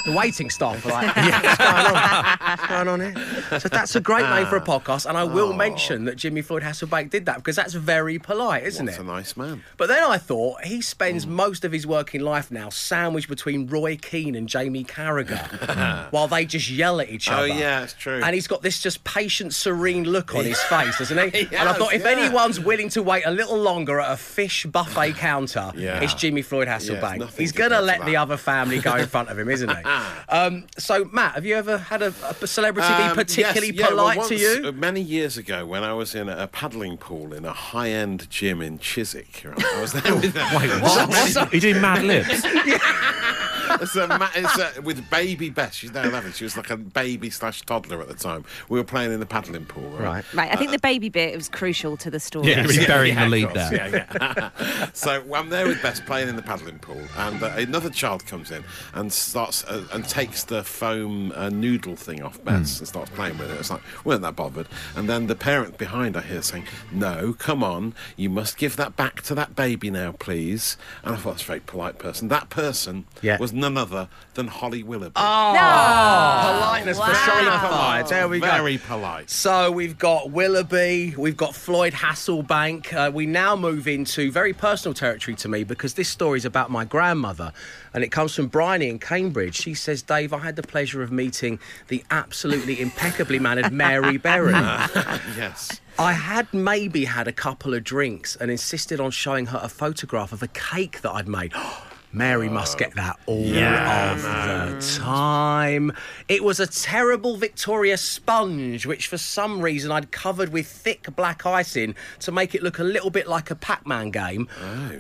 [0.07, 2.39] the waiting staff are like, what's going on?
[2.41, 3.61] What's going on here?
[3.61, 6.63] So that's a great name for a podcast, and I will mention that Jimmy Floyd
[6.63, 8.99] Hasselbaink did that because that's very polite, isn't it?
[8.99, 9.63] a nice man.
[9.77, 13.97] But then I thought he spends most of his working life now sandwiched between Roy
[13.97, 17.43] Keane and Jamie Carragher while they just yell at each other.
[17.43, 18.21] Oh, yeah, it's true.
[18.23, 21.45] And he's got this just patient, serene look on his face, doesn't he?
[21.45, 22.11] He and I thought if yeah.
[22.11, 26.01] anyone's willing to wait a little longer at a fish buffet counter, Yeah.
[26.01, 27.37] it's Jimmy Floyd Yeah, Hasselbaink.
[27.39, 29.83] he's going to let the other family go in front of him, isn't he?
[30.29, 32.13] um, so, Matt, have you ever had a,
[32.43, 34.69] a celebrity Um, be particularly yes, yeah, well, polite to you?
[34.69, 38.61] uh, many years ago, when I was in a paddling pool in a high-end gym
[38.61, 41.37] in Chiswick, right, I was there with Wait, what?
[41.37, 42.45] Are you doing Mad Libs?
[43.81, 45.75] it's a, ma- it's a, with baby Bess.
[45.75, 46.33] She's now 11.
[46.33, 48.45] She was like a baby slash toddler at the time.
[48.69, 50.01] We were playing in the paddling pool, right?
[50.01, 50.25] Right.
[50.35, 52.49] Right, I think the baby bit was crucial to the story.
[52.51, 53.75] Yeah, he's burying Yeah, the lead there.
[53.75, 54.89] Yeah, yeah.
[54.93, 58.51] so I'm there with Bess playing in the paddling pool, and uh, another child comes
[58.51, 63.11] in and starts uh, and takes the foam uh, noodle thing off Bess and starts
[63.11, 63.59] playing with it.
[63.59, 64.69] It's like we weren't that bothered.
[64.97, 68.97] And then the parent behind I hear saying, "No, come on, you must give that
[68.97, 72.29] back to that baby now, please." And I thought that's a very polite person.
[72.29, 73.39] That person Yeah.
[73.39, 75.15] was none other than Holly Willoughby.
[75.17, 76.59] Oh, no.
[76.59, 77.07] politeness wow.
[77.07, 78.09] personified.
[78.09, 78.47] There we go.
[78.47, 79.31] Very polite.
[79.31, 82.93] So we've got Willoughby, we've got Floyd Hasselbaink.
[82.93, 86.71] Uh, we now move into very personal territory to me because this story is about
[86.71, 87.53] my grandmother
[87.93, 89.55] and it comes from Bryony in Cambridge.
[89.55, 94.53] She says, Dave, I had the pleasure of meeting the absolutely impeccably mannered Mary Berry.
[95.37, 95.81] yes.
[95.99, 100.33] I had maybe had a couple of drinks and insisted on showing her a photograph
[100.33, 101.53] of a cake that I'd made.
[102.15, 105.93] Mary must get that all of the time.
[106.29, 111.45] It was a terrible Victoria sponge, which for some reason I'd covered with thick black
[111.45, 114.49] icing to make it look a little bit like a Pac Man game.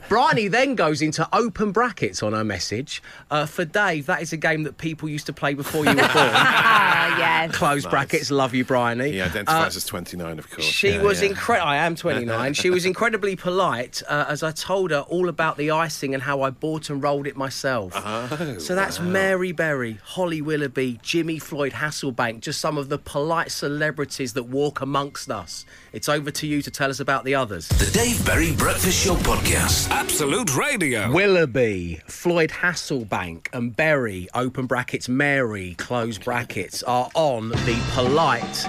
[0.09, 3.03] Bryony then goes into open brackets on her message.
[3.31, 5.95] Uh, for Dave, that is a game that people used to play before you were
[5.97, 6.09] born.
[6.17, 7.55] Ah, yes.
[7.55, 9.13] Close brackets, love you, Bryony.
[9.13, 10.65] He identifies as 29, of course.
[10.65, 11.29] She Yeah, was yeah.
[11.29, 11.69] incredible.
[11.69, 12.55] I am 29.
[12.55, 16.43] she was incredibly polite uh, as I told her all about the icing and how
[16.43, 17.93] I bought and rolled it myself.
[17.95, 23.51] Oh, so that's Mary Berry, Holly Willoughby, Jimmy Floyd Hasselbaink, just some of the polite
[23.51, 25.67] celebrities that walk amongst us.
[25.93, 27.69] It's over to you to tell us about the others.
[27.69, 29.91] The Dave Berry Breakfast Show Podcast.
[29.91, 31.13] Absolute Radio.
[31.13, 38.67] Willoughby, Floyd Hasselbaink, and Berry, open brackets, Mary, close brackets, are on the polite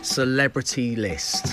[0.00, 1.48] celebrity list.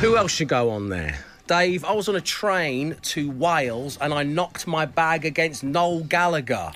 [0.00, 1.18] Who else should go on there?
[1.46, 6.00] Dave, I was on a train to Wales and I knocked my bag against Noel
[6.00, 6.72] Gallagher.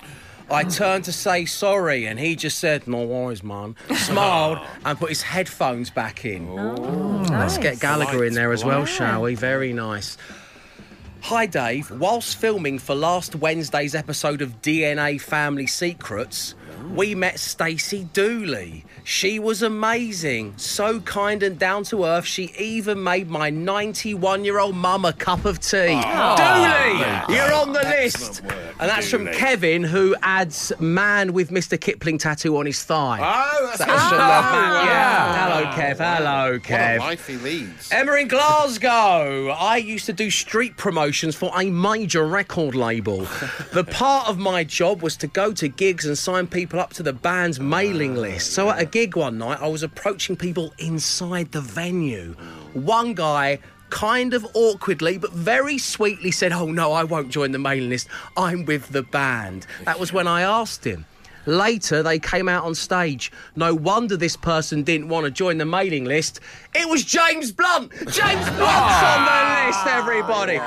[0.49, 0.69] I oh.
[0.69, 3.75] turned to say sorry and he just said, No worries, man.
[3.95, 6.47] Smiled and put his headphones back in.
[6.57, 7.25] Oh.
[7.29, 9.35] Let's get Gallagher in there as well, shall we?
[9.35, 10.17] Very nice.
[11.21, 11.91] Hi, Dave.
[11.91, 16.55] Whilst filming for last Wednesday's episode of DNA Family Secrets,
[16.89, 18.85] we met Stacey Dooley.
[19.03, 22.25] She was amazing, so kind and down to earth.
[22.25, 25.99] She even made my 91 year old mum a cup of tea.
[26.01, 28.43] Dooley, you're on the list.
[28.43, 31.79] Work, And that's from Kevin, who adds man with Mr.
[31.79, 33.19] Kipling tattoo on his thigh.
[33.21, 34.17] Oh, that's from awesome.
[34.21, 34.51] Ah.
[34.51, 34.71] man.
[34.73, 34.83] wow.
[34.83, 35.25] Yeah.
[35.27, 35.49] Ah.
[35.49, 35.97] Hello, Kev.
[36.17, 36.95] Hello, What Kev.
[36.95, 37.91] a life he leads.
[37.91, 39.49] Emma in Glasgow.
[39.49, 43.21] I used to do street promotions for a major record label.
[43.73, 47.03] the part of my job was to go to gigs and sign people up to
[47.03, 48.53] the band's mailing list.
[48.53, 52.33] So at a gig one night, I was approaching people inside the venue.
[52.73, 57.59] One guy kind of awkwardly but very sweetly said, Oh no, I won't join the
[57.59, 58.07] mailing list.
[58.37, 59.67] I'm with the band.
[59.83, 61.05] That was when I asked him.
[61.45, 63.31] Later, they came out on stage.
[63.55, 66.39] No wonder this person didn't want to join the mailing list.
[66.73, 67.91] It was James Blunt.
[67.91, 69.63] James Blunt's on the ah.
[69.67, 70.59] list, everybody.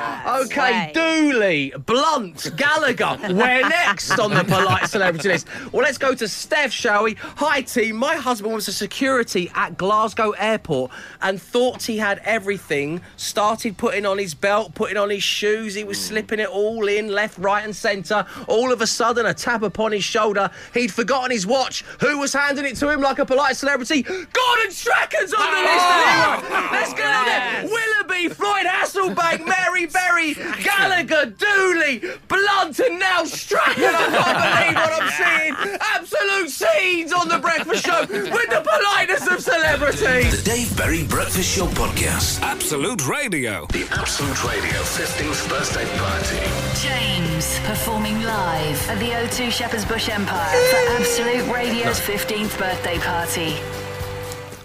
[0.45, 3.17] Okay, Dooley, Blunt, Gallagher.
[3.33, 5.47] We're next on the polite celebrity list.
[5.71, 7.15] Well, let's go to Steph, shall we?
[7.15, 7.95] Hi, team.
[7.95, 13.01] My husband was a security at Glasgow Airport and thought he had everything.
[13.17, 15.73] Started putting on his belt, putting on his shoes.
[15.73, 18.25] He was slipping it all in, left, right, and centre.
[18.47, 20.51] All of a sudden, a tap upon his shoulder.
[20.73, 21.83] He'd forgotten his watch.
[22.01, 24.01] Who was handing it to him like a polite celebrity?
[24.03, 25.85] Gordon Strachan's on the list.
[25.85, 26.65] everyone.
[26.65, 26.69] Oh.
[26.71, 27.63] Let's get on there.
[27.65, 33.83] Willoughby, Floyd Hasselbaink, Mary Berry, Gallagher, Dooley, Blunt, and now Strachan.
[33.83, 35.77] I can't believe what I'm seeing.
[35.81, 40.43] Absolute scenes on the breakfast show with the politeness of celebrities.
[40.43, 42.41] The Dave Berry Breakfast Show Podcast.
[42.41, 43.65] Absolute Radio.
[43.67, 46.64] The Absolute Radio 15th birthday party.
[46.85, 53.55] James performing live at the O2 Shepherd's Bush Empire for Absolute Radio's 15th birthday party.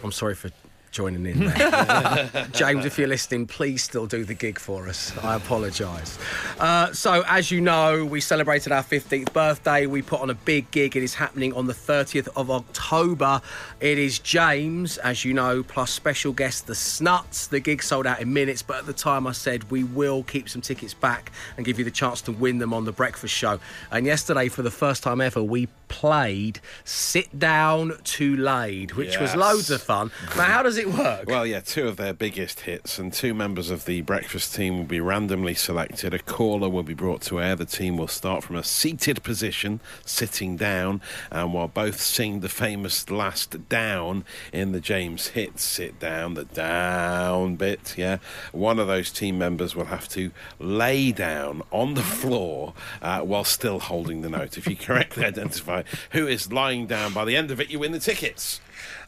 [0.04, 0.50] I'm sorry for
[0.90, 2.48] joining in there.
[2.52, 5.16] James, if you're listening, please still do the gig for us.
[5.18, 6.18] I apologise.
[6.58, 9.86] Uh, so, as you know, we celebrated our 15th birthday.
[9.86, 10.96] We put on a big gig.
[10.96, 13.40] It is happening on the 30th of October.
[13.80, 17.46] It is James, as you know, plus special guest The Snuts.
[17.46, 20.48] The gig sold out in minutes, but at the time I said we will keep
[20.48, 23.60] some tickets back and give you the chance to win them on the breakfast show.
[23.90, 29.34] And yesterday, for the first time ever, we played Sit Down to Laid, which was
[29.36, 30.10] loads of fun.
[30.36, 31.28] Now, how does it work?
[31.28, 34.84] Well, yeah, two of their biggest hits, and two members of the breakfast team will
[34.84, 36.14] be randomly selected.
[36.14, 37.54] A caller will be brought to air.
[37.54, 42.48] The team will start from a seated position, sitting down, and while both sing the
[42.48, 48.18] famous last down in the James hit, sit down, the down bit, yeah,
[48.52, 53.44] one of those team members will have to lay down on the floor uh, while
[53.44, 54.56] still holding the note.
[54.56, 57.92] If you correctly identify who is lying down by the end of it, you win
[57.92, 58.60] the tickets.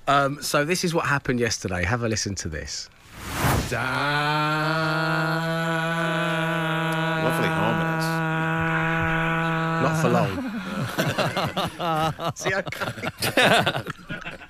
[0.08, 1.84] Um, so this is what happened yesterday.
[1.84, 2.88] Have a listen to this.
[3.70, 3.78] Lovely
[7.48, 8.08] harmonies.
[9.82, 10.32] Not for long.
[12.34, 13.82] See, okay.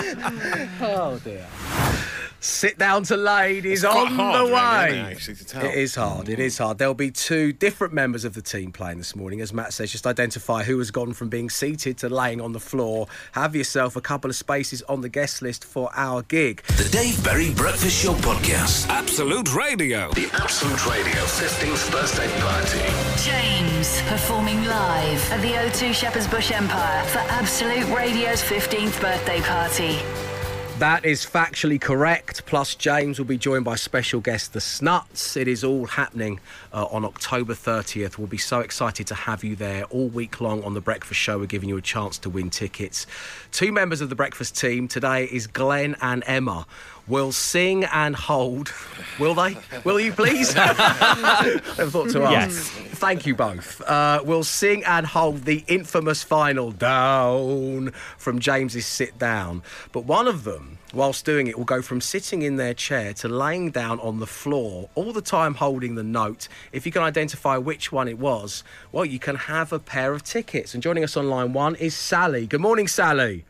[0.80, 1.46] oh dear.
[2.42, 4.88] Sit down to laid is It's on hard, the way.
[4.88, 5.64] isn't actually, to tell?
[5.66, 6.28] It is hard.
[6.30, 6.78] It is hard.
[6.78, 9.40] There'll be two different members of the team playing this morning.
[9.42, 12.60] As Matt says, just identify who has gone from being seated to laying on the
[12.60, 13.08] floor.
[13.32, 16.62] Have yourself a couple of spaces on the guest list for our gig.
[16.78, 18.88] The Dave Berry Breakfast Show Podcast.
[18.88, 20.10] Absolute Radio.
[20.12, 23.22] The Absolute Radio 15th birthday party.
[23.22, 29.98] James performing live at the O2 Shepherd's Bush Empire for Absolute Radio's 15th birthday party.
[30.80, 32.46] That is factually correct.
[32.46, 35.36] Plus, James will be joined by special guest The Snuts.
[35.36, 36.40] It is all happening
[36.72, 38.16] uh, on October 30th.
[38.16, 41.38] We'll be so excited to have you there all week long on The Breakfast Show.
[41.38, 43.06] We're giving you a chance to win tickets.
[43.52, 46.66] Two members of the breakfast team today is Glenn and Emma.
[47.10, 48.72] Will sing and hold.
[49.18, 49.56] Will they?
[49.82, 50.54] Will you please?
[50.54, 52.30] Never thought to ask.
[52.32, 52.68] Yes.
[53.00, 53.80] Thank you both.
[53.82, 59.64] Uh, we'll sing and hold the infamous final down from James's sit down.
[59.90, 63.28] But one of them, whilst doing it, will go from sitting in their chair to
[63.28, 66.46] laying down on the floor, all the time holding the note.
[66.70, 70.22] If you can identify which one it was, well, you can have a pair of
[70.22, 70.74] tickets.
[70.74, 72.46] And joining us on line one is Sally.
[72.46, 73.44] Good morning, Sally.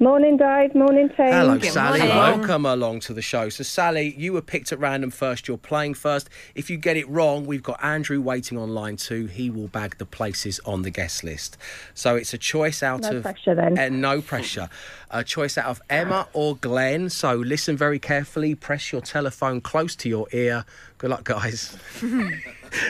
[0.00, 0.74] Morning, Dave.
[0.74, 1.16] Morning, team.
[1.30, 2.00] Hello, Good Sally.
[2.00, 2.16] morning.
[2.16, 3.50] Welcome along to the show.
[3.50, 5.46] So, Sally, you were picked at random first.
[5.46, 6.28] You're playing first.
[6.56, 9.26] If you get it wrong, we've got Andrew waiting on line two.
[9.26, 11.56] He will bag the places on the guest list.
[11.94, 13.22] So, it's a choice out No of.
[13.22, 13.78] pressure then.
[13.78, 14.68] Uh, no pressure.
[15.10, 17.08] A choice out of Emma or Glenn.
[17.08, 18.54] So, listen very carefully.
[18.56, 20.64] Press your telephone close to your ear.
[20.98, 21.76] Good luck, guys.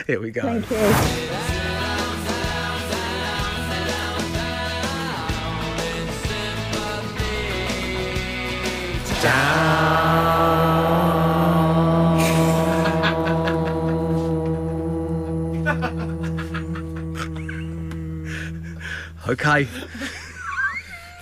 [0.07, 0.41] Here we go.
[0.61, 1.89] Thank you.
[19.33, 19.67] Okay.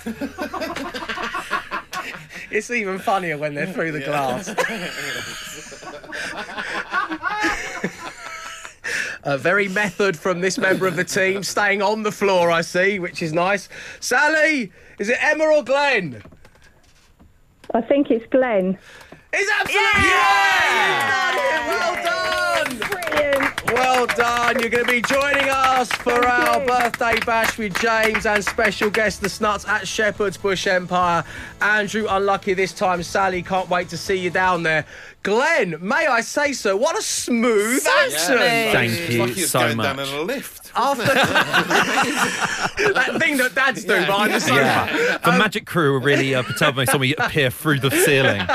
[2.52, 4.50] it's even funnier when they're through the glass.
[9.24, 12.98] A very method from this member of the team, staying on the floor, I see,
[13.00, 13.70] which is nice.
[14.00, 16.24] Sally, is it Emma or Glenn?
[17.74, 18.78] I think it's Glenn.
[19.34, 21.32] It's absolutely yeah!
[21.32, 21.68] You've it!
[21.68, 22.78] Well done!
[22.90, 23.72] Brilliant.
[23.72, 24.60] Well done.
[24.60, 26.68] You're going to be joining us for our you.
[26.68, 31.24] birthday bash with James and special guest The Snuts at Shepherd's Bush Empire.
[31.62, 33.04] Andrew, unlucky this time.
[33.04, 34.86] Sally, can't wait to see you down there.
[35.24, 36.76] Glenn, may I say so?
[36.76, 38.74] What a smooth accent.
[38.74, 39.86] Thank It's you like he was so going much.
[40.76, 41.18] Down in a lift.
[41.18, 44.56] After that thing that dads do behind the sofa.
[44.62, 45.18] Yeah.
[45.24, 48.42] The magic crew were really uh, perturbed when they saw me appear through the ceiling.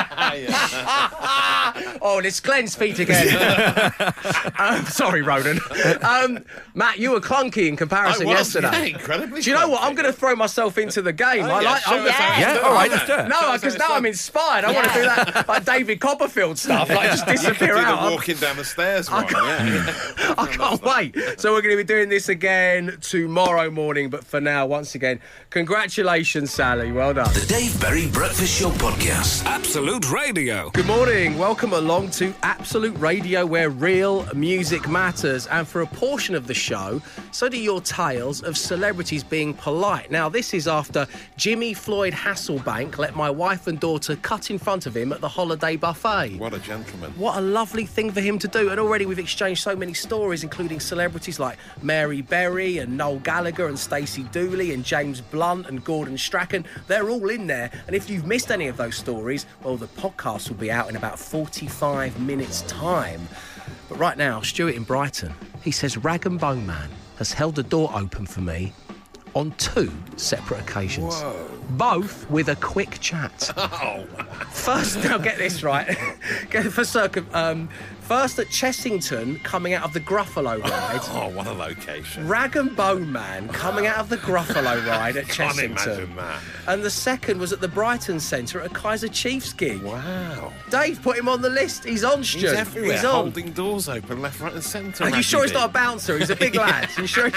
[2.03, 3.29] oh, and it's Glenn's feet again.
[4.59, 5.59] um, sorry, Ronan.
[6.03, 8.91] Um, Matt, you were clunky in comparison I was, yesterday.
[8.91, 9.83] yeah, incredibly Do you know what?
[9.83, 11.45] I'm going to throw myself into the game.
[11.45, 11.83] I Oh, yeah, like.
[11.83, 13.29] show I'm gonna, us how it's Yeah, all right, let's do it.
[13.29, 14.65] No, because now it's I'm inspired.
[14.65, 17.81] I want to do that like David Copperfield stuff, like just You could disappear do
[17.81, 18.11] the out.
[18.13, 19.27] walking down the stairs one.
[19.31, 20.35] Yeah.
[20.39, 21.41] I can't wait.
[21.41, 24.11] So we're going to be doing this again tomorrow morning.
[24.11, 26.93] But for now, once again, congratulations, Sally.
[26.93, 27.33] Well done.
[27.35, 29.45] The Dave Berry Breakfast Show Podcast.
[29.45, 30.71] Absolute Radio.
[30.71, 31.37] Good morning.
[31.39, 35.47] Welcome along to Absolute Radio, where real music matters.
[35.49, 40.11] And for a portion of the show, so do your tales of celebrities being polite.
[40.11, 44.87] Now, this is after Jimmy Floyd Hasselbaink let my wife and daughter cut in front
[44.87, 46.37] of him at the holiday buffet.
[46.39, 47.13] What a gentleman.
[47.17, 48.71] What a lovely thing for him to do.
[48.71, 53.21] And already we've exchanged so many stories, including celebrities like Mel Mary Berry and Noel
[53.21, 56.67] Gallagher and Stacey Dooley and James Blunt and Gordon Strachan.
[56.89, 57.71] They're all in there.
[57.87, 60.97] And if you've missed any of those stories, well, the podcast will be out in
[60.97, 63.27] about 45 minutes' time.
[63.89, 65.33] But right now, Stuart in Brighton,
[65.63, 68.75] he says Rag and Bone Man has held the door open for me
[69.33, 71.15] on two separate occasions.
[71.15, 71.51] Whoa.
[71.71, 73.53] Both with a quick chat.
[73.87, 74.05] Oh.
[74.51, 75.97] First, now get this right.
[76.51, 77.69] Get- for circum, um,
[78.07, 81.01] first at Chessington, coming out of the Gruffalo ride.
[81.11, 82.27] Oh, what a location.
[82.29, 85.65] Rag and Bone Man coming out of the Gruffalo ride at Can't Chessington.
[85.87, 86.41] imagine that.
[86.69, 89.83] And the second was at the Brighton Centre at a Kaiser Chiefs gig.
[89.83, 90.53] Wow.
[90.71, 91.85] Dave put him on the list.
[91.85, 92.41] He's on, Stu.
[92.41, 93.15] He's everywhere, He's on.
[93.15, 95.05] holding doors open left, right, and centre.
[95.05, 96.19] Are you sure he's not a bouncer?
[96.19, 96.89] He's a big lad.
[96.99, 97.31] You sure?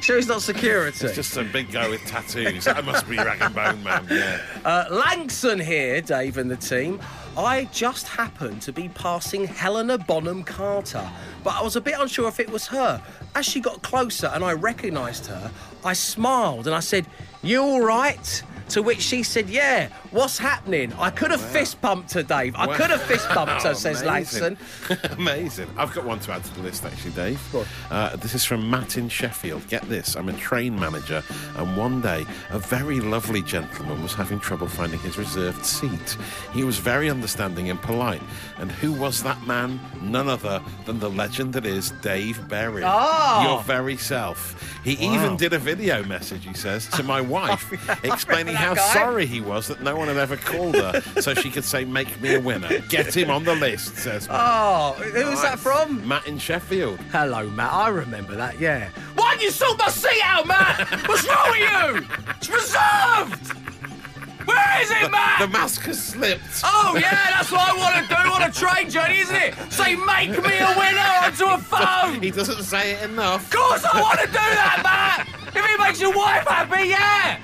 [0.00, 1.04] sure he's not security?
[1.06, 2.64] It's just a big guy with tattoos.
[2.64, 4.06] that must be Rag and Bone Man.
[4.10, 4.40] Yeah.
[4.64, 7.00] Uh, Langson here, Dave and the team.
[7.36, 11.08] I just happened to be passing Helena Bonham Carter,
[11.42, 13.02] but I was a bit unsure if it was her.
[13.34, 15.50] As she got closer and I recognised her,
[15.84, 17.06] I smiled and I said,
[17.42, 18.42] You all right?
[18.70, 20.92] To which she said, Yeah, what's happening?
[20.94, 22.54] I could have fist bumped her, Dave.
[22.56, 22.76] I Wow.
[22.76, 24.56] could have fist bumped her, says Amazing.
[25.18, 25.68] Amazing.
[25.76, 27.40] I've got one to add to the list, actually, Dave.
[27.90, 29.66] Uh, this is from Matt in Sheffield.
[29.68, 31.22] Get this I'm a train manager,
[31.56, 36.16] and one day a very lovely gentleman was having trouble finding his reserved seat.
[36.52, 38.22] He was very understanding and polite.
[38.58, 39.78] And who was that man?
[40.00, 42.82] None other than the legend that is Dave Berry.
[42.84, 43.42] Oh.
[43.46, 44.80] Your very self.
[44.84, 45.14] He Wow.
[45.14, 47.72] even did a video message, he says, to my wife,
[48.04, 48.94] explaining how guy.
[48.94, 52.20] sorry he was that no one had ever called her so she could say, Make
[52.20, 52.78] me a winner.
[52.88, 54.40] Get him on the list, says Matt.
[54.40, 56.06] Oh, who was that from?
[56.06, 56.98] Matt in Sheffield.
[57.12, 57.72] Hello, Matt.
[57.72, 58.90] I remember that, yeah.
[59.16, 60.88] Why didn't you sort my seat out, Matt?
[61.08, 62.06] What's wrong with you?
[62.36, 63.64] It's reserved!
[64.44, 65.40] Where is it, Matt?
[65.40, 66.60] The mask has slipped.
[66.64, 69.54] Oh, yeah, that's what I want to do on a train journey, isn't it?
[69.72, 72.22] Say, make me a winner onto a phone!
[72.22, 73.44] He doesn't say it enough.
[73.46, 75.28] Of course I want to do that, Matt!
[75.56, 77.38] If it makes your wife happy, yeah!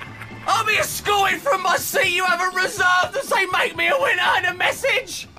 [0.47, 4.21] I'll be escorted from my seat you haven't reserved and say, make me a winner
[4.21, 5.27] and a message!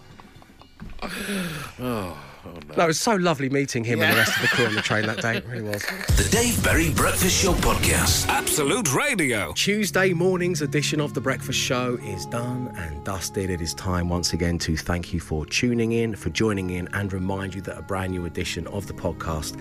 [1.80, 4.66] Oh, oh, No, it was so lovely meeting him and the rest of the crew
[4.66, 5.38] on the train that day.
[5.38, 5.82] It really was.
[6.16, 8.28] The Dave Berry Breakfast Show Podcast.
[8.28, 9.52] Absolute Radio.
[9.54, 13.50] Tuesday morning's edition of The Breakfast Show is done and dusted.
[13.50, 17.12] It is time once again to thank you for tuning in, for joining in, and
[17.12, 19.58] remind you that a brand new edition of the podcast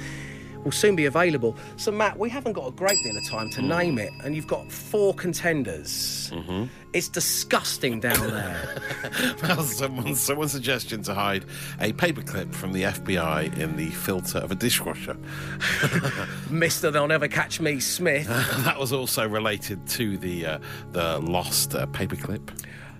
[0.63, 1.55] will soon be available.
[1.77, 4.47] So, Matt, we haven't got a great deal of time to name it, and you've
[4.47, 6.31] got four contenders.
[6.93, 8.77] It's disgusting down there.
[9.41, 11.45] Well, someone, someone's suggestion to hide
[11.79, 15.15] a paperclip from the FBI in the filter of a dishwasher.
[16.49, 16.91] Mr.
[16.91, 18.27] They'll Never Catch Me Smith.
[18.65, 20.59] that was also related to the uh,
[20.91, 22.49] the lost uh, paperclip.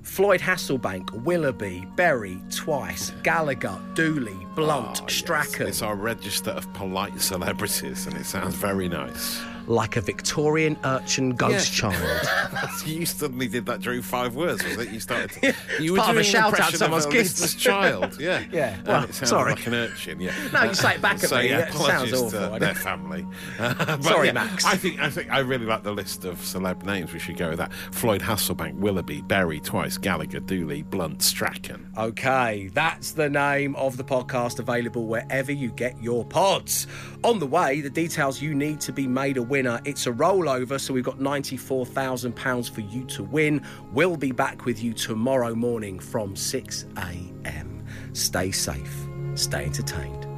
[0.04, 5.14] Floyd Hasselbaink, Willoughby, Berry, Twice, Gallagher, Dooley, Blunt, Oh, ah, yes.
[5.14, 5.68] Strachan.
[5.68, 9.40] It's our register of polite celebrities, and it sounds very nice.
[9.68, 11.92] Like a Victorian urchin ghost Yeah.
[11.92, 12.70] child.
[12.86, 14.92] you suddenly did that during five words, was it?
[14.92, 15.32] You started.
[15.32, 17.56] To, you part of a to impression someone's kids.
[17.56, 19.54] child, yeah, Yeah, well, it sorry.
[19.54, 20.34] like an urchin, yeah.
[20.54, 23.26] No, you say it back at so, me, Yeah, it sounds awful, to their family.
[23.60, 24.66] Uh, Sorry, yeah, Max.
[24.66, 27.14] I think I think I really like the list of celeb names.
[27.14, 31.92] We should go with that: Floyd Hasselbaink, Willoughby, Berry, Twice, Gallagher, Dooley, Blunt, Strachan.
[31.98, 36.88] Okay, that's the name of the podcast available wherever you get your pods.
[37.24, 39.80] On the way, the details you need to be made a winner.
[39.86, 43.62] It's a rollover, so we've got £94,000 for you to win.
[43.94, 47.86] We'll be back with you tomorrow morning from 6 a.m.
[48.14, 50.31] Stay safe, stay entertained.